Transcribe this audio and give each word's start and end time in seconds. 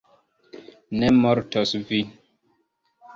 Ne 1.01 1.11
mortos 1.17 1.73
vi. 1.91 1.99